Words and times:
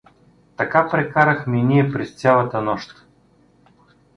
Така 0.57 0.89
прекарахме 0.91 1.63
ние 1.63 1.91
през 1.91 2.15
цялата 2.15 2.61
нощ. 2.61 2.95